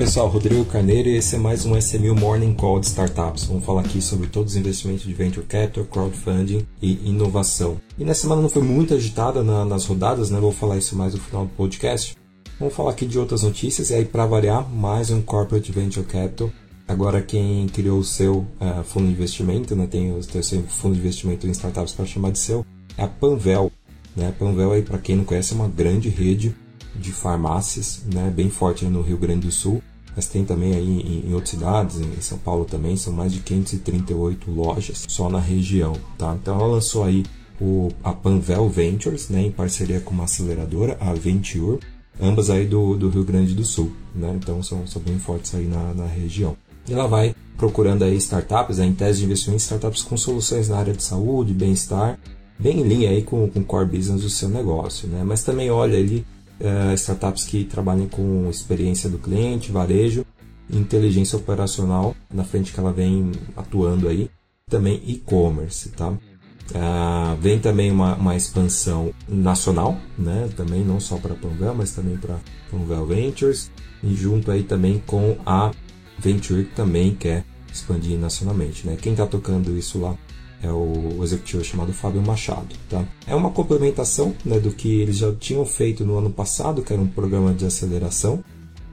pessoal, 0.00 0.28
Rodrigo 0.28 0.64
Carneiro 0.64 1.10
e 1.10 1.16
esse 1.16 1.36
é 1.36 1.38
mais 1.38 1.66
um 1.66 1.76
SMU 1.76 2.14
Morning 2.14 2.54
Call 2.54 2.80
de 2.80 2.86
Startups. 2.86 3.44
Vamos 3.44 3.66
falar 3.66 3.82
aqui 3.82 4.00
sobre 4.00 4.28
todos 4.28 4.54
os 4.54 4.58
investimentos 4.58 5.04
de 5.04 5.12
Venture 5.12 5.44
Capital, 5.44 5.84
Crowdfunding 5.84 6.66
e 6.80 7.06
inovação. 7.06 7.78
E 7.98 8.04
nessa 8.04 8.22
semana 8.22 8.40
não 8.40 8.48
foi 8.48 8.62
muito 8.62 8.94
agitada 8.94 9.42
na, 9.42 9.62
nas 9.62 9.84
rodadas, 9.84 10.30
né? 10.30 10.40
Vou 10.40 10.52
falar 10.52 10.78
isso 10.78 10.96
mais 10.96 11.12
no 11.12 11.20
final 11.20 11.44
do 11.44 11.50
podcast. 11.50 12.16
Vamos 12.58 12.74
falar 12.74 12.92
aqui 12.92 13.04
de 13.04 13.18
outras 13.18 13.42
notícias 13.42 13.90
e 13.90 13.94
aí 13.94 14.06
para 14.06 14.24
variar, 14.24 14.66
mais 14.70 15.10
um 15.10 15.20
Corporate 15.20 15.70
Venture 15.70 16.06
Capital. 16.06 16.50
Agora 16.88 17.20
quem 17.20 17.66
criou 17.66 17.98
o 17.98 18.04
seu 18.04 18.38
uh, 18.38 18.82
fundo 18.82 19.06
de 19.06 19.12
investimento, 19.12 19.76
né? 19.76 19.86
Tem 19.86 20.16
o 20.16 20.22
seu 20.22 20.62
fundo 20.62 20.94
de 20.94 21.00
investimento 21.00 21.46
em 21.46 21.50
startups 21.50 21.92
para 21.92 22.06
chamar 22.06 22.32
de 22.32 22.38
seu, 22.38 22.64
é 22.96 23.04
a 23.04 23.06
Panvel. 23.06 23.70
Né? 24.16 24.32
Panvel 24.38 24.72
aí 24.72 24.80
para 24.80 24.96
quem 24.96 25.16
não 25.16 25.24
conhece 25.24 25.52
é 25.52 25.56
uma 25.56 25.68
grande 25.68 26.08
rede 26.08 26.56
de 26.94 27.12
farmácias, 27.12 28.02
né, 28.12 28.32
bem 28.34 28.50
forte 28.50 28.84
no 28.84 29.00
Rio 29.00 29.16
Grande 29.16 29.46
do 29.46 29.52
Sul, 29.52 29.82
mas 30.14 30.26
tem 30.26 30.44
também 30.44 30.74
aí 30.74 31.00
em, 31.00 31.30
em 31.30 31.34
outras 31.34 31.50
cidades, 31.50 32.00
em 32.00 32.20
São 32.20 32.38
Paulo 32.38 32.64
também, 32.64 32.96
são 32.96 33.12
mais 33.12 33.32
de 33.32 33.40
538 33.40 34.50
lojas 34.50 35.04
só 35.08 35.28
na 35.28 35.40
região, 35.40 35.94
tá? 36.18 36.36
Então 36.40 36.56
ela 36.56 36.66
lançou 36.66 37.04
aí 37.04 37.24
o, 37.60 37.88
a 38.02 38.12
Panvel 38.12 38.68
Ventures, 38.68 39.28
né, 39.28 39.42
em 39.42 39.50
parceria 39.50 40.00
com 40.00 40.12
uma 40.12 40.24
aceleradora, 40.24 40.96
a 41.00 41.12
Venture, 41.12 41.78
ambas 42.20 42.50
aí 42.50 42.66
do, 42.66 42.96
do 42.96 43.08
Rio 43.08 43.24
Grande 43.24 43.54
do 43.54 43.64
Sul, 43.64 43.92
né? 44.14 44.32
Então 44.36 44.62
são, 44.62 44.86
são 44.86 45.00
bem 45.00 45.18
fortes 45.18 45.54
aí 45.54 45.66
na, 45.66 45.94
na 45.94 46.06
região. 46.06 46.56
E 46.88 46.92
ela 46.92 47.06
vai 47.06 47.34
procurando 47.56 48.02
aí 48.02 48.16
startups, 48.16 48.78
né, 48.78 48.86
em 48.86 48.94
tese 48.94 49.20
de 49.20 49.26
investimento 49.26 49.62
startups 49.62 50.02
com 50.02 50.16
soluções 50.16 50.68
na 50.68 50.78
área 50.78 50.94
de 50.94 51.02
saúde, 51.02 51.52
bem-estar, 51.52 52.18
bem 52.58 52.80
em 52.80 52.82
linha 52.82 53.10
aí 53.10 53.22
com, 53.22 53.48
com 53.48 53.60
o 53.60 53.64
core 53.64 53.86
business 53.86 54.22
do 54.22 54.30
seu 54.30 54.48
negócio, 54.48 55.08
né? 55.08 55.22
Mas 55.24 55.42
também 55.42 55.70
olha 55.70 55.98
ali 55.98 56.24
uh, 56.60 56.94
startups 56.94 57.44
que 57.44 57.64
trabalhem 57.64 58.08
com 58.08 58.48
experiência 58.50 59.08
do 59.08 59.18
cliente, 59.18 59.72
varejo, 59.72 60.24
inteligência 60.70 61.36
operacional, 61.36 62.14
na 62.32 62.44
frente 62.44 62.72
que 62.72 62.80
ela 62.80 62.92
vem 62.92 63.32
atuando 63.56 64.08
aí, 64.08 64.30
também 64.68 65.02
e-commerce, 65.04 65.90
tá? 65.90 66.10
Uh, 66.10 67.36
vem 67.40 67.58
também 67.58 67.90
uma, 67.90 68.14
uma, 68.14 68.36
expansão 68.36 69.12
nacional, 69.28 69.98
né? 70.16 70.48
Também 70.56 70.84
não 70.84 71.00
só 71.00 71.16
para 71.16 71.34
Panvel, 71.34 71.74
mas 71.74 71.92
também 71.92 72.16
para 72.16 72.38
Panvel 72.70 73.06
Ventures 73.06 73.70
e 74.04 74.14
junto 74.14 74.52
aí 74.52 74.62
também 74.62 75.02
com 75.04 75.36
a 75.44 75.72
Venture 76.16 76.64
que 76.64 76.74
também 76.76 77.14
quer 77.14 77.44
expandir 77.72 78.16
nacionalmente, 78.16 78.86
né? 78.86 78.96
Quem 79.00 79.12
está 79.12 79.26
tocando 79.26 79.76
isso 79.76 79.98
lá 79.98 80.16
é 80.62 80.70
o 80.70 81.20
executivo 81.22 81.64
chamado 81.64 81.92
Fábio 81.92 82.22
Machado. 82.22 82.68
Tá? 82.88 83.04
É 83.26 83.34
uma 83.34 83.50
complementação 83.50 84.34
né, 84.44 84.58
do 84.58 84.70
que 84.70 85.00
eles 85.00 85.16
já 85.16 85.32
tinham 85.32 85.64
feito 85.64 86.04
no 86.04 86.18
ano 86.18 86.30
passado, 86.30 86.82
que 86.82 86.92
era 86.92 87.00
um 87.00 87.06
programa 87.06 87.52
de 87.52 87.64
aceleração. 87.64 88.44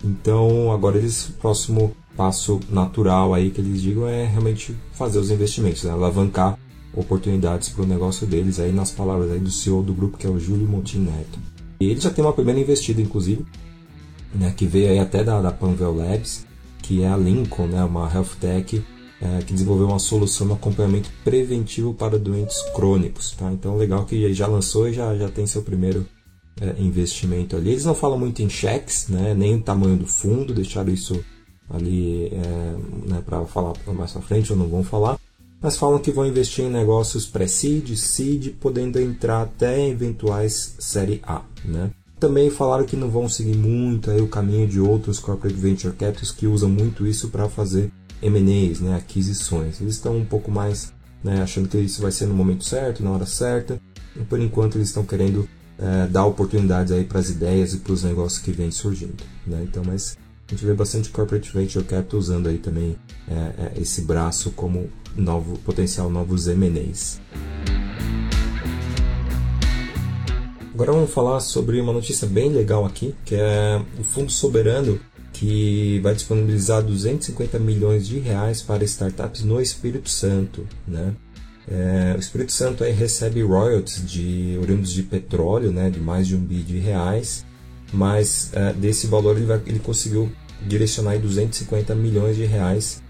Então, 0.03 0.71
agora 0.71 0.97
eles, 0.97 1.29
o 1.29 1.33
próximo 1.33 1.95
passo 2.15 2.59
natural 2.69 3.33
aí 3.33 3.51
que 3.51 3.61
eles 3.61 3.81
digam 3.81 4.07
é 4.07 4.25
realmente 4.25 4.75
fazer 4.93 5.19
os 5.19 5.29
investimentos, 5.29 5.83
né? 5.83 5.91
alavancar 5.91 6.57
oportunidades 6.95 7.69
para 7.69 7.83
o 7.83 7.87
negócio 7.87 8.25
deles, 8.25 8.59
aí 8.59 8.71
nas 8.71 8.91
palavras 8.91 9.31
aí 9.31 9.39
do 9.39 9.51
CEO 9.51 9.83
do 9.83 9.93
grupo, 9.93 10.17
que 10.17 10.25
é 10.25 10.29
o 10.29 10.39
Júlio 10.39 10.67
Montin 10.67 10.99
Neto. 10.99 11.39
E 11.79 11.85
ele 11.85 11.99
já 11.99 12.09
tem 12.09 12.25
uma 12.25 12.33
primeira 12.33 12.59
investida, 12.59 12.99
inclusive, 13.01 13.45
né, 14.33 14.51
que 14.55 14.65
veio 14.65 14.89
aí 14.89 14.99
até 14.99 15.23
da, 15.23 15.39
da 15.39 15.51
Panvel 15.51 15.95
Labs, 15.95 16.45
que 16.81 17.03
é 17.03 17.07
a 17.07 17.15
Lincoln, 17.15 17.67
né, 17.67 17.83
uma 17.83 18.11
health 18.11 18.35
tech 18.39 18.83
é, 19.21 19.41
que 19.41 19.53
desenvolveu 19.53 19.87
uma 19.87 19.99
solução 19.99 20.47
de 20.47 20.53
acompanhamento 20.53 21.09
preventivo 21.23 21.93
para 21.93 22.19
doentes 22.19 22.61
crônicos. 22.75 23.31
Tá? 23.31 23.51
Então, 23.51 23.75
legal 23.75 24.05
que 24.05 24.33
já 24.33 24.47
lançou 24.47 24.87
e 24.87 24.93
já, 24.93 25.15
já 25.15 25.29
tem 25.29 25.47
seu 25.47 25.63
primeiro 25.63 26.05
é, 26.61 26.75
investimento 26.79 27.55
ali. 27.55 27.71
Eles 27.71 27.85
não 27.85 27.95
falam 27.95 28.19
muito 28.19 28.41
em 28.41 28.49
cheques, 28.49 29.07
né? 29.07 29.33
nem 29.33 29.55
o 29.55 29.61
tamanho 29.61 29.97
do 29.97 30.07
fundo, 30.07 30.53
deixaram 30.53 30.93
isso 30.93 31.19
ali 31.69 32.27
é, 32.27 33.09
né, 33.09 33.21
para 33.25 33.45
falar 33.45 33.73
mais 33.87 34.11
para 34.11 34.21
frente, 34.21 34.51
ou 34.51 34.57
não 34.57 34.67
vão 34.67 34.83
falar. 34.83 35.19
Mas 35.61 35.75
falam 35.75 35.99
que 35.99 36.11
vão 36.11 36.25
investir 36.25 36.65
em 36.65 36.69
negócios 36.69 37.25
pré-seed, 37.25 37.95
seed, 37.95 38.53
podendo 38.59 38.99
entrar 38.99 39.41
até 39.41 39.87
eventuais 39.89 40.75
série 40.77 41.19
A. 41.23 41.41
Né? 41.65 41.89
Também 42.19 42.49
falaram 42.49 42.85
que 42.85 42.95
não 42.95 43.09
vão 43.09 43.27
seguir 43.27 43.57
muito 43.57 44.11
aí 44.11 44.21
o 44.21 44.27
caminho 44.27 44.67
de 44.67 44.79
outros 44.79 45.19
corporate 45.19 45.59
venture 45.59 45.93
capitals 45.93 46.31
que 46.31 46.47
usam 46.47 46.69
muito 46.69 47.05
isso 47.07 47.29
para 47.29 47.49
fazer 47.49 47.91
M&As, 48.21 48.79
né, 48.79 48.95
aquisições. 48.95 49.79
Eles 49.81 49.95
estão 49.95 50.17
um 50.17 50.25
pouco 50.25 50.51
mais 50.51 50.93
né, 51.23 51.41
achando 51.41 51.67
que 51.67 51.77
isso 51.77 52.01
vai 52.01 52.11
ser 52.11 52.25
no 52.25 52.33
momento 52.33 52.63
certo, 52.63 53.03
na 53.03 53.11
hora 53.11 53.25
certa, 53.25 53.79
e 54.15 54.23
por 54.23 54.39
enquanto 54.39 54.77
eles 54.77 54.89
estão 54.89 55.03
querendo 55.03 55.47
é, 55.77 56.07
dar 56.07 56.25
oportunidades 56.25 56.91
aí 56.91 57.03
para 57.03 57.19
as 57.19 57.29
ideias 57.29 57.73
e 57.73 57.77
para 57.77 57.93
os 57.93 58.03
negócios 58.03 58.41
que 58.41 58.51
vêm 58.51 58.71
surgindo. 58.71 59.23
Né? 59.45 59.61
Então, 59.63 59.83
mas 59.85 60.17
a 60.47 60.53
gente 60.53 60.65
vê 60.65 60.73
bastante 60.73 61.09
corporate 61.09 61.51
venture 61.51 61.83
capital 61.83 62.19
usando 62.19 62.47
aí 62.47 62.57
também 62.57 62.95
é, 63.27 63.33
é, 63.33 63.81
esse 63.81 64.01
braço 64.01 64.51
como 64.51 64.89
novo 65.15 65.57
potencial 65.59 66.09
novos 66.09 66.47
M&As. 66.47 67.19
Agora 70.73 70.91
vamos 70.91 71.11
falar 71.11 71.39
sobre 71.39 71.81
uma 71.81 71.91
notícia 71.91 72.27
bem 72.27 72.51
legal 72.51 72.85
aqui, 72.85 73.15
que 73.25 73.33
é 73.35 73.81
o 73.99 74.03
Fundo 74.03 74.31
Soberano 74.31 74.99
que 75.37 75.99
vai 76.01 76.15
disponibilizar 76.15 76.81
250 76.81 77.59
milhões 77.59 78.07
de 78.07 78.17
reais 78.17 78.63
para 78.63 78.83
startups 78.83 79.43
no 79.43 79.61
Espírito 79.61 80.09
Santo, 80.09 80.67
né? 80.87 81.13
É, 81.69 82.15
o 82.15 82.19
Espírito 82.19 82.51
Santo 82.51 82.83
aí 82.83 82.91
recebe 82.91 83.43
royalties 83.43 84.03
de 84.09 84.57
oriundos 84.59 84.91
de 84.91 85.03
petróleo, 85.03 85.71
né, 85.71 85.89
de 85.89 85.99
mais 85.99 86.25
de 86.25 86.35
um 86.35 86.39
bi 86.39 86.61
de 86.61 86.79
reais, 86.79 87.45
mas 87.91 88.49
é, 88.53 88.71
desse 88.73 89.05
valor 89.05 89.35
ele, 89.35 89.45
vai, 89.45 89.61
ele 89.65 89.79
conseguiu 89.79 90.31
direcionar 90.65 91.19
250 91.19 91.93
milhões 91.93 92.37
de 92.37 92.45
reais 92.45 93.03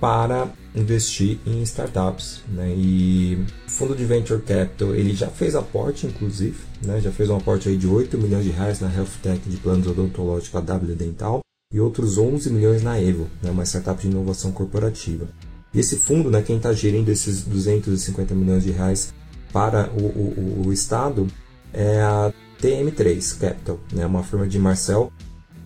para 0.00 0.48
investir 0.74 1.38
em 1.46 1.62
startups, 1.62 2.42
né? 2.48 2.72
E 2.76 3.38
o 3.66 3.70
fundo 3.70 3.94
de 3.94 4.04
venture 4.04 4.40
capital 4.42 4.94
ele 4.94 5.14
já 5.14 5.28
fez 5.28 5.54
aporte, 5.54 6.06
inclusive, 6.06 6.58
né? 6.82 7.00
Já 7.00 7.10
fez 7.10 7.30
um 7.30 7.36
aporte 7.36 7.68
aí 7.68 7.76
de 7.76 7.86
8 7.86 8.18
milhões 8.18 8.44
de 8.44 8.50
reais 8.50 8.80
na 8.80 8.92
health 8.92 9.20
tech 9.22 9.40
de 9.48 9.56
planos 9.56 9.86
odontológicos 9.86 10.56
a 10.56 10.60
W 10.60 10.94
Dental 10.94 11.43
e 11.74 11.80
outros 11.80 12.18
11 12.18 12.50
milhões 12.50 12.84
na 12.84 13.00
Evo, 13.00 13.28
né, 13.42 13.50
uma 13.50 13.64
startup 13.64 14.00
de 14.00 14.06
inovação 14.06 14.52
corporativa. 14.52 15.28
E 15.74 15.80
esse 15.80 15.96
fundo, 15.96 16.30
né, 16.30 16.40
quem 16.40 16.56
está 16.56 16.72
gerindo 16.72 17.10
esses 17.10 17.42
250 17.42 18.32
milhões 18.32 18.62
de 18.62 18.70
reais 18.70 19.12
para 19.52 19.90
o, 19.90 20.04
o, 20.04 20.62
o 20.66 20.72
Estado 20.72 21.26
é 21.72 22.00
a 22.00 22.32
TM3 22.62 23.38
Capital, 23.40 23.80
né, 23.92 24.06
uma 24.06 24.22
firma 24.22 24.46
de 24.46 24.56
Marcel 24.56 25.12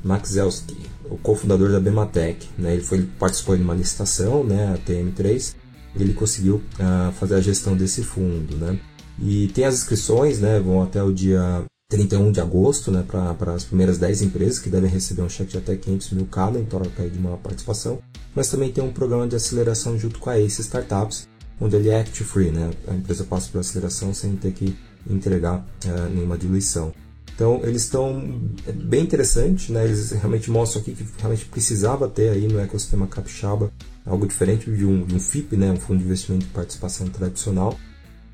Maxelski, 0.03 0.79
o 1.11 1.19
cofundador 1.19 1.71
da 1.71 1.79
Bematec. 1.79 2.49
Né, 2.57 2.73
ele 2.73 2.83
foi, 2.83 3.03
participou 3.19 3.55
de 3.55 3.63
uma 3.63 3.75
licitação, 3.75 4.43
né, 4.43 4.73
a 4.73 4.79
TM3, 4.79 5.57
e 5.95 6.03
ele 6.03 6.15
conseguiu 6.15 6.63
uh, 6.81 7.13
fazer 7.21 7.35
a 7.35 7.41
gestão 7.43 7.77
desse 7.77 8.03
fundo. 8.03 8.57
Né. 8.57 8.81
E 9.21 9.49
tem 9.49 9.67
as 9.67 9.75
inscrições, 9.75 10.41
né, 10.41 10.59
vão 10.59 10.83
até 10.83 11.03
o 11.03 11.13
dia 11.13 11.67
31 11.91 12.33
de 12.33 12.39
agosto, 12.39 12.91
né, 12.91 13.03
para 13.03 13.55
as 13.55 13.65
primeiras 13.65 13.97
10 13.97 14.21
empresas 14.21 14.59
que 14.59 14.69
devem 14.69 14.91
receber 14.91 15.23
um 15.23 15.29
cheque 15.29 15.53
de 15.53 15.57
até 15.57 15.75
500 15.75 16.11
mil 16.11 16.27
cada 16.27 16.59
em 16.59 16.65
troca 16.67 17.09
de 17.09 17.19
uma 17.19 17.39
participação. 17.39 17.99
Mas 18.35 18.51
também 18.51 18.71
tem 18.71 18.85
um 18.85 18.93
programa 18.93 19.27
de 19.27 19.35
aceleração 19.35 19.99
junto 19.99 20.19
com 20.19 20.29
a 20.29 20.39
Ace 20.39 20.61
Startups, 20.61 21.27
onde 21.59 21.77
ele 21.77 21.89
é 21.89 21.99
act 21.99 22.23
free, 22.25 22.51
né? 22.51 22.71
A 22.87 22.95
empresa 22.95 23.25
passa 23.25 23.49
por 23.51 23.61
aceleração 23.61 24.13
sem 24.13 24.37
ter 24.37 24.53
que 24.53 24.77
entregar 25.09 25.67
uh, 25.87 26.15
nenhuma 26.15 26.37
diluição. 26.37 26.93
Então 27.35 27.63
eles 27.63 27.85
estão 27.85 28.39
é 28.67 28.73
bem 28.73 29.03
interessante, 29.03 29.73
né? 29.73 29.83
Eles 29.87 30.11
realmente 30.11 30.51
mostram 30.51 30.83
aqui 30.83 30.93
que 30.93 31.07
realmente 31.17 31.47
precisava 31.47 32.07
ter 32.07 32.29
aí 32.29 32.49
no 32.49 32.61
ecossistema 32.61 33.07
capixaba 33.07 33.73
algo 34.05 34.27
diferente 34.27 34.71
de 34.71 34.85
um, 34.85 35.07
de 35.07 35.15
um 35.15 35.21
FIP, 35.21 35.57
né? 35.57 35.73
Um 35.73 35.77
fundo 35.77 36.01
de 36.01 36.05
investimento 36.05 36.45
de 36.45 36.53
participação 36.53 37.09
tradicional, 37.09 37.79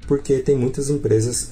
porque 0.08 0.40
tem 0.40 0.58
muitas 0.58 0.90
empresas 0.90 1.50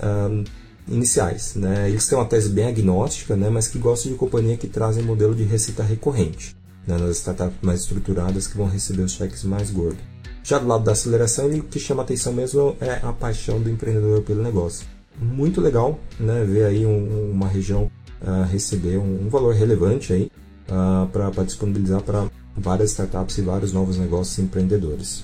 iniciais. 0.89 1.55
Né? 1.55 1.89
Eles 1.89 2.07
têm 2.07 2.19
uma 2.19 2.25
tese 2.25 2.49
bem 2.49 2.67
agnóstica, 2.67 3.37
né? 3.37 3.49
mas 3.51 3.69
que 3.69 3.79
gostam 3.79 4.13
de 4.13 4.19
companhia 4.19 4.57
que 4.57 4.67
trazem 4.67 5.03
modelo 5.03 5.35
de 5.35 5.45
receita 5.45 5.83
recorrente, 5.83 6.57
né? 6.87 6.97
nas 6.99 7.17
startups 7.19 7.59
mais 7.63 7.81
estruturadas 7.81 8.47
que 8.47 8.57
vão 8.57 8.67
receber 8.67 9.03
os 9.03 9.13
cheques 9.13 9.45
mais 9.45 9.71
gordos. 9.71 10.01
Já 10.45 10.59
do 10.59 10.67
lado 10.67 10.83
da 10.83 10.93
aceleração, 10.93 11.47
o 11.47 11.63
que 11.63 11.79
chama 11.79 12.03
atenção 12.03 12.33
mesmo 12.33 12.77
é 12.81 12.99
a 13.03 13.13
paixão 13.13 13.61
do 13.61 13.71
empreendedor 13.71 14.23
pelo 14.23 14.43
negócio. 14.43 14.87
Muito 15.21 15.61
legal 15.61 16.01
né? 16.19 16.45
ver 16.45 16.65
aí 16.65 16.85
um, 16.85 17.31
uma 17.31 17.47
região 17.47 17.91
uh, 18.23 18.45
receber 18.51 18.99
um, 18.99 19.27
um, 19.27 19.29
valor 19.29 19.55
relevante 19.55 20.13
aí 20.13 20.31
uh, 20.69 20.73
ah, 20.73 21.09
para 21.13 21.45
disponibilizar 21.45 22.03
para 22.03 22.27
várias 22.57 22.91
startups 22.91 23.39
e 23.39 23.43
vários 23.43 23.73
novos 23.73 23.97
negócios 23.99 24.39
empreendedores. 24.39 25.23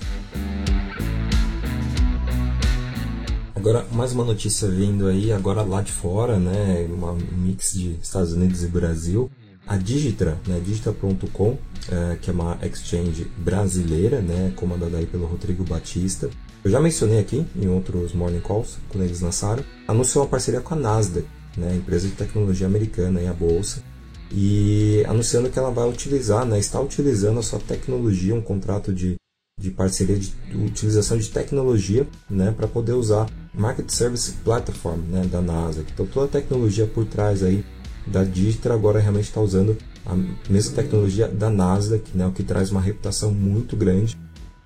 Agora, 3.59 3.85
mais 3.91 4.13
uma 4.13 4.23
notícia 4.23 4.69
vindo 4.69 5.05
aí, 5.05 5.33
agora 5.33 5.63
lá 5.63 5.81
de 5.81 5.91
fora, 5.91 6.39
né? 6.39 6.87
Um 6.89 7.37
mix 7.43 7.73
de 7.73 7.99
Estados 8.01 8.31
Unidos 8.31 8.63
e 8.63 8.67
Brasil. 8.67 9.29
A 9.67 9.75
Digitra, 9.75 10.37
né? 10.47 10.61
Digita.com, 10.63 11.57
é, 11.91 12.15
que 12.21 12.29
é 12.29 12.33
uma 12.33 12.57
exchange 12.63 13.29
brasileira, 13.37 14.21
né? 14.21 14.53
Comandada 14.55 14.95
aí 14.95 15.05
pelo 15.05 15.25
Rodrigo 15.25 15.65
Batista. 15.65 16.29
Eu 16.63 16.71
já 16.71 16.79
mencionei 16.79 17.19
aqui 17.19 17.45
em 17.53 17.67
outros 17.67 18.13
Morning 18.13 18.39
Calls, 18.39 18.77
quando 18.87 19.03
eles 19.03 19.19
lançaram. 19.19 19.61
Anunciou 19.85 20.23
uma 20.23 20.29
parceria 20.29 20.61
com 20.61 20.73
a 20.75 20.77
Nasdaq, 20.77 21.27
né? 21.57 21.75
Empresa 21.75 22.07
de 22.07 22.13
tecnologia 22.13 22.65
americana, 22.65 23.19
aí, 23.19 23.27
a 23.27 23.33
bolsa. 23.33 23.83
e 24.31 25.03
anunciando 25.05 25.49
que 25.49 25.59
ela 25.59 25.69
vai 25.69 25.89
utilizar, 25.89 26.45
né, 26.45 26.57
está 26.57 26.79
utilizando 26.79 27.39
a 27.39 27.43
sua 27.43 27.59
tecnologia, 27.59 28.33
um 28.33 28.41
contrato 28.41 28.93
de, 28.93 29.15
de 29.59 29.71
parceria 29.71 30.17
de 30.17 30.31
utilização 30.55 31.17
de 31.17 31.27
tecnologia 31.29 32.07
né, 32.29 32.51
para 32.51 32.67
poder 32.67 32.93
usar 32.93 33.27
Market 33.59 33.89
Service 33.91 34.31
Platform 34.43 35.01
né, 35.09 35.25
da 35.25 35.41
NASA. 35.41 35.83
Então 35.93 36.05
toda 36.05 36.25
a 36.25 36.29
tecnologia 36.29 36.87
por 36.87 37.05
trás 37.05 37.43
aí 37.43 37.63
da 38.07 38.23
Digitra 38.23 38.73
agora 38.73 38.99
realmente 38.99 39.25
está 39.25 39.41
usando 39.41 39.77
a 40.05 40.15
mesma 40.49 40.75
tecnologia 40.75 41.27
da 41.27 41.49
Nasdaq, 41.49 42.09
né, 42.15 42.25
o 42.25 42.31
que 42.31 42.41
traz 42.41 42.71
uma 42.71 42.81
reputação 42.81 43.31
muito 43.31 43.75
grande, 43.75 44.17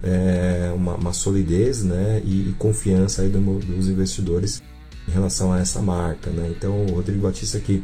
é, 0.02 0.72
uma, 0.76 0.96
uma, 0.96 1.12
solidez 1.12 1.84
né, 1.84 2.22
e, 2.24 2.50
e 2.50 2.56
confiança 2.58 3.24
aí 3.24 3.30
do, 3.30 3.40
dos 3.60 3.90
investidores 3.90 4.62
em 5.08 5.12
relação 5.12 5.52
a 5.52 5.60
essa 5.60 5.82
marca. 5.82 6.30
Né? 6.30 6.54
Então 6.56 6.86
o 6.86 6.94
Rodrigo 6.94 7.24
Batista 7.24 7.58
aqui 7.58 7.82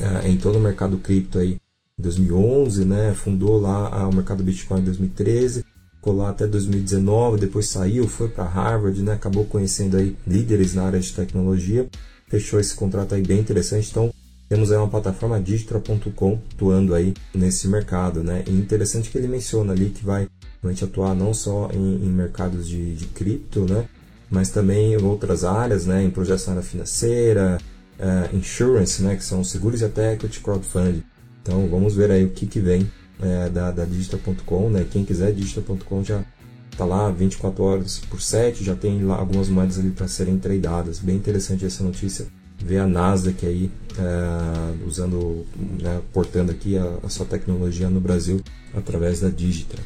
é, 0.00 0.28
entrou 0.28 0.54
no 0.54 0.60
mercado 0.60 0.96
cripto 0.98 1.38
aí 1.38 1.58
em 1.98 2.02
2011, 2.02 2.84
né, 2.84 3.12
fundou 3.14 3.60
lá 3.60 4.08
o 4.08 4.14
mercado 4.14 4.42
Bitcoin 4.42 4.80
em 4.80 4.84
2013, 4.84 5.64
ficou 6.00 6.16
lá 6.16 6.30
até 6.30 6.46
2019, 6.46 7.38
depois 7.38 7.68
saiu, 7.68 8.08
foi 8.08 8.28
para 8.28 8.44
Harvard, 8.44 9.00
né, 9.02 9.12
acabou 9.12 9.44
conhecendo 9.44 9.98
aí 9.98 10.16
líderes 10.26 10.74
na 10.74 10.84
área 10.84 10.98
de 10.98 11.12
tecnologia, 11.12 11.86
fechou 12.26 12.58
esse 12.58 12.74
contrato 12.74 13.14
aí 13.14 13.22
bem 13.22 13.38
interessante. 13.38 13.90
Então 13.90 14.10
temos 14.48 14.72
aí 14.72 14.78
uma 14.78 14.88
plataforma 14.88 15.38
digital.com 15.38 16.38
atuando 16.54 16.94
aí 16.94 17.12
nesse 17.34 17.68
mercado, 17.68 18.24
né? 18.24 18.42
E 18.46 18.50
interessante 18.50 19.10
que 19.10 19.18
ele 19.18 19.28
menciona 19.28 19.72
ali 19.72 19.90
que 19.90 20.04
vai 20.04 20.26
realmente 20.62 20.82
atuar 20.82 21.14
não 21.14 21.34
só 21.34 21.70
em, 21.72 22.06
em 22.06 22.08
mercados 22.08 22.66
de, 22.66 22.94
de, 22.94 23.06
cripto, 23.06 23.60
né? 23.70 23.86
Mas 24.30 24.50
também 24.50 24.94
em 24.94 25.02
outras 25.02 25.44
áreas, 25.44 25.86
né? 25.86 26.02
Em 26.02 26.10
projetos 26.10 26.46
na 26.46 26.52
área 26.52 26.62
financeira, 26.62 27.58
uh, 27.98 28.36
insurance, 28.36 29.02
né? 29.02 29.16
Que 29.16 29.24
são 29.24 29.44
seguros 29.44 29.82
e 29.82 29.84
até 29.84 30.14
equity 30.14 30.40
crowdfunding. 30.40 31.04
Então 31.42 31.68
vamos 31.68 31.94
ver 31.94 32.10
aí 32.10 32.24
o 32.24 32.30
que, 32.30 32.46
que 32.46 32.58
vem 32.58 32.90
é, 33.22 33.48
da, 33.48 33.70
da 33.70 33.84
digital.com, 33.84 34.70
né? 34.70 34.86
Quem 34.90 35.04
quiser, 35.04 35.32
digital.com 35.32 36.04
já 36.04 36.24
está 36.70 36.84
lá 36.84 37.10
24 37.10 37.62
horas 37.62 37.98
por 37.98 38.20
7, 38.20 38.64
já 38.64 38.74
tem 38.74 39.04
lá 39.04 39.16
algumas 39.16 39.48
moedas 39.48 39.78
ali 39.78 39.90
para 39.90 40.08
serem 40.08 40.38
tradeadas. 40.38 40.98
Bem 40.98 41.16
interessante 41.16 41.64
essa 41.64 41.84
notícia 41.84 42.26
ver 42.62 42.78
a 42.78 42.86
Nasdaq 42.86 43.46
aí 43.46 43.70
é, 43.98 44.86
usando, 44.86 45.46
né, 45.80 46.00
portando 46.12 46.52
aqui 46.52 46.76
a, 46.76 46.98
a, 47.02 47.08
sua 47.08 47.26
tecnologia 47.26 47.88
no 47.88 48.00
Brasil 48.00 48.40
através 48.74 49.20
da 49.20 49.28
Digitra. 49.28 49.82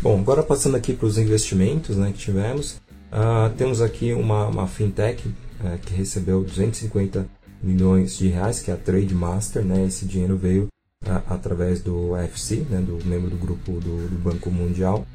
Bom, 0.00 0.20
agora 0.20 0.42
passando 0.42 0.76
aqui 0.76 0.92
para 0.92 1.06
os 1.06 1.18
investimentos 1.18 1.96
né, 1.96 2.12
que 2.12 2.18
tivemos, 2.18 2.80
uh, 3.12 3.52
temos 3.56 3.82
aqui 3.82 4.12
uma, 4.12 4.46
uma 4.46 4.66
fintech 4.66 5.26
uh, 5.28 5.78
que 5.84 5.92
recebeu 5.92 6.42
250 6.42 7.37
milhões 7.62 8.16
de 8.16 8.28
reais, 8.28 8.60
que 8.60 8.70
é 8.70 8.74
a 8.74 8.76
Trade 8.76 9.14
Master, 9.14 9.64
né, 9.64 9.84
esse 9.86 10.04
dinheiro 10.06 10.36
veio 10.36 10.68
uh, 11.06 11.22
através 11.28 11.82
do 11.82 12.16
FC, 12.16 12.66
né, 12.70 12.80
do 12.80 13.04
membro 13.06 13.30
do 13.30 13.36
grupo 13.36 13.72
do, 13.72 14.08
do 14.08 14.18
Banco 14.18 14.50
Mundial, 14.50 15.06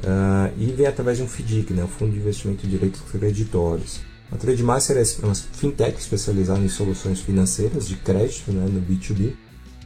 Uh, 0.00 0.48
e 0.58 0.72
vem 0.72 0.86
através 0.86 1.18
de 1.18 1.22
um 1.22 1.28
FDIC, 1.28 1.74
né, 1.74 1.84
o 1.84 1.88
Fundo 1.88 2.12
de 2.12 2.18
Investimento 2.18 2.62
de 2.62 2.70
Direitos 2.70 3.02
Creditórios. 3.02 4.00
A 4.32 4.36
Trademaster 4.36 4.96
é 4.96 5.24
uma 5.26 5.34
fintech 5.34 5.98
especializada 5.98 6.60
em 6.60 6.68
soluções 6.68 7.20
financeiras 7.20 7.86
de 7.86 7.96
crédito 7.96 8.52
né, 8.52 8.66
no 8.66 8.80
B2B 8.80 9.32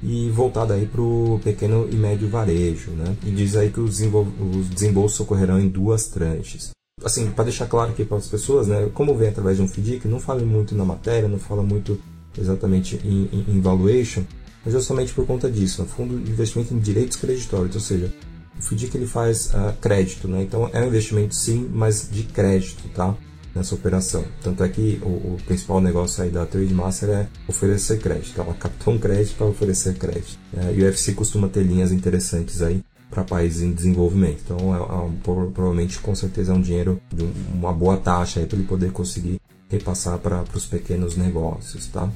e 0.02 0.30
voltada 0.30 0.74
aí 0.74 0.86
para 0.86 1.00
o 1.00 1.40
pequeno 1.42 1.88
e 1.90 1.96
médio 1.96 2.28
varejo. 2.28 2.90
Né? 2.90 3.16
E 3.24 3.30
diz 3.30 3.56
aí 3.56 3.70
que 3.70 3.80
os, 3.80 4.00
os 4.00 4.68
desembolsos 4.68 5.18
ocorrerão 5.20 5.58
em 5.58 5.68
duas 5.68 6.08
tranches. 6.08 6.73
Assim, 7.04 7.30
para 7.30 7.44
deixar 7.44 7.66
claro 7.66 7.90
aqui 7.90 8.04
para 8.04 8.16
as 8.16 8.26
pessoas, 8.26 8.66
né, 8.66 8.88
como 8.94 9.14
vem 9.14 9.28
através 9.28 9.58
de 9.58 9.62
um 9.62 9.68
FDIC, 9.68 10.08
não 10.08 10.18
fala 10.18 10.42
muito 10.42 10.74
na 10.74 10.84
matéria, 10.84 11.28
não 11.28 11.38
fala 11.38 11.62
muito 11.62 12.00
exatamente 12.36 12.98
em, 13.04 13.28
em, 13.32 13.56
em 13.56 13.60
valuation, 13.60 14.24
mas 14.64 14.72
justamente 14.72 15.12
por 15.12 15.26
conta 15.26 15.50
disso, 15.50 15.82
o 15.82 15.86
Fundo 15.86 16.18
de 16.18 16.30
Investimento 16.30 16.72
em 16.72 16.78
Direitos 16.78 17.16
Creditórios, 17.16 17.74
ou 17.74 17.80
seja, 17.80 18.12
o 18.58 18.62
FDIC 18.62 18.96
ele 18.96 19.06
faz 19.06 19.48
uh, 19.48 19.74
crédito, 19.80 20.26
né? 20.26 20.42
Então 20.42 20.70
é 20.72 20.80
um 20.80 20.86
investimento 20.86 21.34
sim, 21.34 21.68
mas 21.72 22.08
de 22.10 22.22
crédito, 22.22 22.88
tá? 22.94 23.14
Nessa 23.54 23.74
operação. 23.74 24.24
Tanto 24.42 24.64
é 24.64 24.68
que 24.68 24.98
o, 25.02 25.34
o 25.34 25.38
principal 25.46 25.80
negócio 25.80 26.24
aí 26.24 26.30
da 26.30 26.44
Trade 26.44 26.74
Master 26.74 27.08
é 27.10 27.28
oferecer 27.46 28.00
crédito. 28.00 28.40
Ela 28.40 28.52
captou 28.54 28.94
um 28.94 28.98
crédito 28.98 29.36
para 29.36 29.46
oferecer 29.46 29.94
crédito. 29.94 30.38
É, 30.56 30.72
e 30.72 30.82
o 30.82 30.84
UFC 30.84 31.12
costuma 31.12 31.48
ter 31.48 31.62
linhas 31.62 31.92
interessantes 31.92 32.62
aí 32.62 32.82
para 33.14 33.22
países 33.22 33.62
em 33.62 33.72
desenvolvimento. 33.72 34.42
Então, 34.44 34.74
é, 34.74 34.78
é 34.78 35.10
provavelmente, 35.22 36.00
com 36.00 36.14
certeza, 36.14 36.52
é 36.52 36.54
um 36.54 36.60
dinheiro 36.60 37.00
de 37.12 37.22
um, 37.22 37.32
uma 37.54 37.72
boa 37.72 37.96
taxa 37.96 38.40
para 38.40 38.58
ele 38.58 38.66
poder 38.66 38.90
conseguir 38.90 39.40
repassar 39.70 40.18
para 40.18 40.44
os 40.52 40.66
pequenos 40.66 41.16
negócios, 41.16 41.86
tá? 41.86 42.10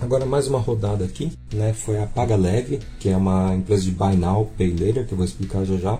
Agora 0.00 0.26
mais 0.26 0.48
uma 0.48 0.58
rodada 0.58 1.04
aqui, 1.04 1.32
né? 1.52 1.72
Foi 1.72 2.00
a 2.00 2.06
Paga 2.06 2.36
Leve, 2.36 2.80
que 2.98 3.08
é 3.08 3.16
uma 3.16 3.54
empresa 3.54 3.82
de 3.82 3.92
Buy 3.92 4.16
Now, 4.16 4.50
Pay 4.56 4.70
Later, 4.70 5.06
que 5.06 5.12
eu 5.12 5.16
vou 5.16 5.24
explicar 5.24 5.64
já 5.64 5.76
já. 5.76 5.98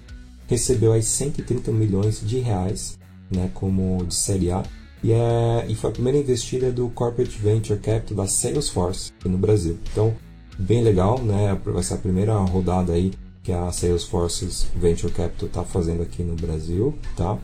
Recebeu 0.49 0.93
aí 0.93 1.03
130 1.03 1.71
milhões 1.71 2.21
de 2.21 2.39
reais, 2.39 2.99
né? 3.31 3.51
Como 3.55 4.05
de 4.05 4.15
série 4.15 4.51
A. 4.51 4.63
E, 5.03 5.13
é, 5.13 5.67
e 5.69 5.75
foi 5.75 5.91
a 5.91 5.93
primeira 5.93 6.19
investida 6.19 6.71
do 6.71 6.89
Corporate 6.91 7.37
Venture 7.39 7.79
Capital 7.79 8.19
da 8.19 8.27
Salesforce 8.27 9.13
no 9.25 9.39
Brasil. 9.39 9.79
Então, 9.91 10.15
bem 10.63 10.83
legal, 10.83 11.19
né? 11.19 11.59
Vai 11.65 11.83
ser 11.83 11.95
a 11.95 11.99
primeira 11.99 12.37
rodada 12.39 12.93
aí 12.93 13.13
que 13.43 13.53
a 13.53 13.71
Salesforce 13.73 14.69
Venture 14.77 15.13
Capital 15.13 15.49
está 15.49 15.65
fazendo 15.65 16.03
aqui 16.03 16.23
no 16.23 16.35
Brasil, 16.35 16.97
tá? 17.17 17.37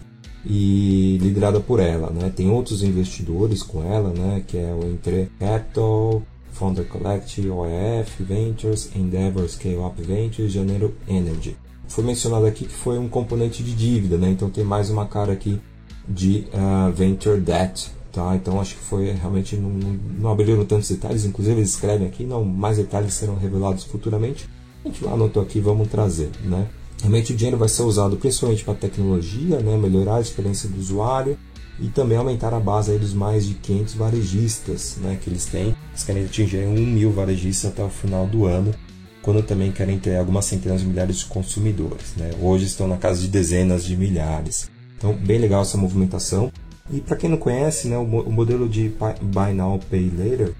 E 0.47 1.19
liderada 1.21 1.61
por 1.61 1.81
ela, 1.81 2.11
né? 2.11 2.33
Tem 2.35 2.51
outros 2.51 2.83
investidores 2.83 3.63
com 3.63 3.83
ela, 3.83 4.11
né? 4.11 4.43
Que 4.47 4.57
é 4.57 4.73
o 4.73 4.87
Entre 4.87 5.31
Capital, 5.39 6.23
Founder 6.53 6.87
Collect, 6.87 7.49
OEF 7.49 8.23
Ventures, 8.23 8.91
Endeavor 8.95 9.49
Scale 9.49 9.79
Up 9.79 10.01
Ventures, 10.01 10.53
Janeiro 10.53 10.95
Energy. 11.09 11.57
Foi 11.89 12.05
mencionado 12.05 12.47
aqui 12.47 12.67
que 12.67 12.75
foi 12.75 12.99
um 12.99 13.09
componente 13.09 13.63
de 13.63 13.75
dívida, 13.75 14.19
né? 14.19 14.29
então 14.29 14.51
tem 14.51 14.63
mais 14.63 14.91
uma 14.91 15.07
cara 15.07 15.33
aqui 15.33 15.59
de 16.07 16.47
uh, 16.53 16.93
Venture 16.93 17.41
Debt. 17.41 17.91
Tá? 18.13 18.35
Então 18.35 18.61
acho 18.61 18.77
que 18.77 18.83
foi 18.83 19.11
realmente 19.13 19.57
não, 19.57 19.71
não 19.71 20.31
abriram 20.31 20.65
tantos 20.65 20.89
detalhes, 20.89 21.25
inclusive 21.25 21.57
eles 21.57 21.71
escrevem 21.71 22.07
aqui, 22.07 22.25
não 22.25 22.45
mais 22.45 22.79
detalhes 22.79 23.15
serão 23.15 23.37
revelados 23.37 23.85
futuramente. 23.85 24.49
A 24.85 24.89
gente 24.89 25.07
anotou 25.07 25.43
aqui, 25.43 25.61
vamos 25.61 25.89
trazer. 25.89 26.31
Né? 26.43 26.67
Realmente 27.01 27.33
o 27.33 27.37
dinheiro 27.37 27.59
vai 27.59 27.69
ser 27.69 27.83
usado 27.83 28.17
principalmente 28.17 28.65
para 28.65 28.75
tecnologia, 28.75 29.61
né? 29.61 29.77
melhorar 29.77 30.17
a 30.17 30.21
experiência 30.21 30.69
do 30.69 30.79
usuário, 30.79 31.39
e 31.81 31.89
também 31.89 32.19
aumentar 32.19 32.53
a 32.53 32.61
base 32.61 32.91
aí 32.91 32.99
dos 32.99 33.15
mais 33.15 33.47
de 33.47 33.55
500 33.55 33.95
varejistas 33.95 34.97
né, 35.01 35.19
que 35.23 35.31
eles 35.31 35.47
têm. 35.47 35.77
Eles 35.91 36.05
querem 36.05 36.25
atingir 36.25 36.67
1 36.67 36.75
mil 36.75 37.13
varejistas 37.13 37.71
até 37.71 37.85
o 37.85 37.89
final 37.89 38.27
do 38.27 38.47
ano, 38.47 38.75
quando 39.23 39.43
também 39.43 39.71
querem 39.71 39.99
ter 39.99 40.17
algumas 40.17 40.45
centenas 40.45 40.81
de 40.81 40.87
milhares 40.87 41.19
de 41.19 41.27
consumidores. 41.27 42.15
Né? 42.17 42.31
Hoje 42.41 42.65
estão 42.65 42.89
na 42.89 42.97
casa 42.97 43.21
de 43.21 43.29
dezenas 43.29 43.85
de 43.85 43.97
milhares. 43.97 44.71
Então, 44.97 45.15
bem 45.15 45.39
legal 45.39 45.63
essa 45.63 45.79
movimentação. 45.79 46.51
E 46.91 47.01
para 47.01 47.17
quem 47.17 47.31
não 47.31 47.37
conhece, 47.37 47.89
né, 47.89 47.97
o, 47.99 48.05
modelo 48.07 48.69
de 48.69 48.93
Buy 49.23 49.53
Now, 49.53 49.79
Pay 49.91 50.11
Later, 50.11 50.55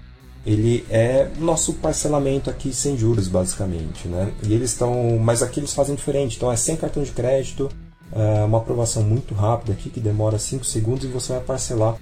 ele 0.45 0.85
é 0.89 1.29
nosso 1.39 1.73
parcelamento 1.73 2.49
aqui 2.49 2.73
sem 2.73 2.97
juros, 2.97 3.27
basicamente. 3.27 4.07
Né? 4.07 4.31
E 4.43 4.53
eles 4.53 4.71
estão. 4.71 5.17
Mas 5.19 5.41
aqui 5.41 5.59
eles 5.59 5.73
fazem 5.73 5.95
diferente. 5.95 6.37
Então, 6.37 6.51
é 6.51 6.55
sem 6.55 6.75
cartão 6.75 7.03
de 7.03 7.11
crédito 7.11 7.69
é 8.11 8.43
uma 8.43 8.57
aprovação 8.57 9.03
muito 9.03 9.33
rápida 9.33 9.73
aqui, 9.73 9.89
que 9.89 9.99
demora 9.99 10.39
5 10.39 10.65
segundos 10.65 11.05
e 11.05 11.07
você 11.07 11.33
vai 11.33 11.41
parcelar 11.41 11.95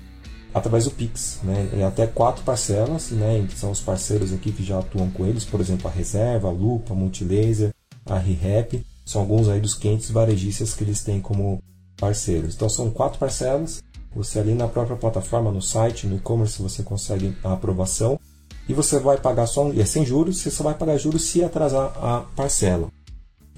através 0.53 0.85
do 0.85 0.91
Pix. 0.91 1.39
Né? 1.43 1.69
É 1.73 1.83
até 1.83 2.07
quatro 2.07 2.43
parcelas, 2.43 3.11
né? 3.11 3.45
que 3.47 3.57
são 3.57 3.71
os 3.71 3.81
parceiros 3.81 4.33
aqui 4.33 4.51
que 4.51 4.63
já 4.63 4.79
atuam 4.79 5.09
com 5.11 5.25
eles, 5.25 5.43
por 5.43 5.59
exemplo, 5.59 5.87
a 5.87 5.91
Reserva, 5.91 6.47
a 6.47 6.51
Lupa, 6.51 6.93
a 6.93 6.95
Multilaser, 6.95 7.73
a 8.05 8.17
ReHap, 8.17 8.83
são 9.05 9.21
alguns 9.21 9.49
aí 9.49 9.59
dos 9.59 9.73
500 9.73 10.11
varejistas 10.11 10.73
que 10.73 10.83
eles 10.83 11.03
têm 11.03 11.19
como 11.19 11.61
parceiros. 11.97 12.55
Então 12.55 12.69
são 12.69 12.89
quatro 12.89 13.19
parcelas, 13.19 13.83
você 14.15 14.39
ali 14.39 14.53
na 14.53 14.67
própria 14.67 14.95
plataforma, 14.95 15.51
no 15.51 15.61
site, 15.61 16.07
no 16.07 16.15
e-commerce, 16.15 16.61
você 16.61 16.83
consegue 16.83 17.35
a 17.43 17.53
aprovação 17.53 18.19
e 18.67 18.73
você 18.73 18.99
vai 18.99 19.17
pagar 19.17 19.47
só, 19.47 19.71
e 19.71 19.79
é 19.79 19.85
sem 19.85 20.05
juros, 20.05 20.37
você 20.37 20.51
só 20.51 20.63
vai 20.63 20.73
pagar 20.73 20.97
juros 20.97 21.23
se 21.23 21.43
atrasar 21.43 21.93
a 22.01 22.25
parcela. 22.35 22.89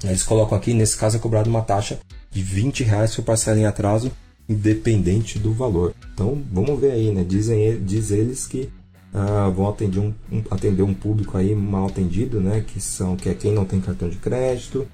Eles 0.03 0.23
colocam 0.23 0.57
aqui, 0.57 0.73
nesse 0.73 0.95
caso 0.95 1.17
é 1.17 1.19
cobrado 1.19 1.49
uma 1.49 1.61
taxa 1.61 1.99
de 2.31 2.41
20 2.41 2.83
reais 2.83 3.15
por 3.15 3.25
parcela 3.25 3.59
em 3.59 3.65
atraso, 3.65 4.11
independente 4.47 5.37
do 5.37 5.53
valor. 5.53 5.93
Então 6.13 6.41
vamos 6.51 6.79
ver 6.79 6.91
aí, 6.91 7.11
né? 7.11 7.23
Dizem 7.23 7.83
diz 7.83 8.11
eles 8.11 8.47
que 8.47 8.69
ah, 9.13 9.49
vão 9.49 9.67
atender 9.67 9.99
um, 9.99 10.13
um, 10.31 10.43
atender 10.49 10.83
um 10.83 10.93
público 10.93 11.37
aí 11.37 11.53
mal 11.55 11.87
atendido, 11.87 12.39
né? 12.39 12.63
Que 12.65 12.79
são 12.79 13.15
que 13.15 13.29
é 13.29 13.33
quem 13.33 13.51
não 13.51 13.65
tem 13.65 13.81
cartão 13.81 14.09
de 14.09 14.17
crédito, 14.17 14.87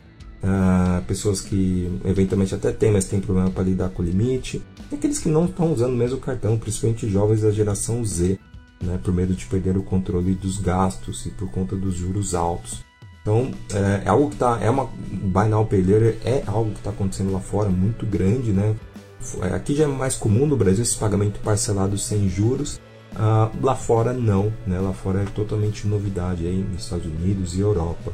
ah, 0.48 1.02
pessoas 1.08 1.42
que 1.42 1.90
eventualmente 2.06 2.54
até 2.54 2.72
tem, 2.72 2.92
mas 2.92 3.06
tem 3.06 3.20
problema 3.20 3.50
para 3.50 3.64
lidar 3.64 3.90
com 3.90 4.04
o 4.04 4.06
limite, 4.06 4.62
e 4.92 4.96
aqueles 4.96 5.18
que 5.18 5.28
não 5.28 5.46
estão 5.46 5.74
usando 5.74 5.96
mesmo 5.96 6.18
o 6.18 6.22
cartão, 6.22 6.58
principalmente 6.58 7.10
jovens 7.10 7.42
da 7.42 7.50
geração 7.50 8.06
Z, 8.06 8.38
né? 8.82 9.00
Por 9.04 9.12
medo 9.12 9.34
de 9.34 9.46
perder 9.48 9.76
o 9.76 9.84
controle 9.84 10.36
dos 10.36 10.60
gastos 10.60 11.26
e 11.26 11.32
por 11.32 11.50
conta 11.50 11.76
dos 11.76 11.96
juros 11.96 12.36
altos. 12.36 12.84
Então, 13.22 13.52
é, 13.74 14.04
é 14.06 14.10
algo 14.10 14.28
que 14.28 14.36
está. 14.36 14.60
É 14.62 14.70
uma. 14.70 14.88
Buy 15.12 15.50
Now 15.50 15.66
Pay 15.66 15.82
Later 15.82 16.18
é 16.24 16.44
algo 16.46 16.72
que 16.72 16.78
está 16.78 16.92
acontecendo 16.92 17.32
lá 17.32 17.40
fora, 17.40 17.70
muito 17.70 18.06
grande, 18.06 18.52
né? 18.52 18.76
aqui 19.52 19.74
já 19.74 19.86
é 19.86 19.88
mais 19.88 20.16
comum 20.16 20.46
no 20.46 20.56
Brasil 20.56 20.84
esse 20.84 20.96
pagamento 20.96 21.40
parcelado 21.40 21.98
sem 21.98 22.30
juros. 22.30 22.80
Uh, 23.16 23.50
lá 23.66 23.76
fora 23.76 24.12
não, 24.12 24.52
né? 24.68 24.78
lá 24.78 24.92
fora 24.92 25.22
é 25.22 25.26
totalmente 25.26 25.88
novidade 25.88 26.46
aí 26.46 26.58
nos 26.58 26.84
Estados 26.84 27.06
Unidos 27.06 27.56
e 27.56 27.62
Europa. 27.62 28.12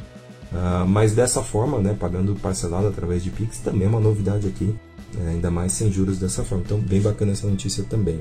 Uh, 0.52 0.86
mas 0.86 1.14
dessa 1.14 1.42
forma, 1.42 1.78
né, 1.78 1.96
pagando 1.98 2.34
parcelado 2.34 2.86
através 2.86 3.24
de 3.24 3.30
Pix, 3.30 3.58
também 3.58 3.86
é 3.86 3.88
uma 3.88 4.00
novidade 4.00 4.46
aqui, 4.46 4.74
né? 5.14 5.30
ainda 5.30 5.50
mais 5.50 5.72
sem 5.72 5.90
juros 5.90 6.18
dessa 6.18 6.44
forma. 6.44 6.62
Então, 6.64 6.78
bem 6.78 7.00
bacana 7.00 7.32
essa 7.32 7.46
notícia 7.46 7.82
também. 7.84 8.20